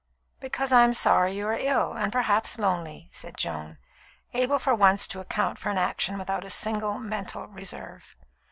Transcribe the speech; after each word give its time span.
"Because 0.39 0.71
I'm 0.71 0.95
sorry 0.95 1.33
you 1.35 1.47
are 1.47 1.53
ill, 1.59 1.93
and 1.93 2.11
perhaps 2.11 2.57
lonely," 2.57 3.09
said 3.11 3.37
Joan, 3.37 3.77
able 4.33 4.57
for 4.57 4.73
once 4.73 5.05
to 5.05 5.19
account 5.19 5.59
for 5.59 5.69
an 5.69 5.77
action 5.77 6.17
without 6.17 6.43
a 6.43 6.49
single 6.49 6.97
mental 6.97 7.45
reserve. 7.45 8.15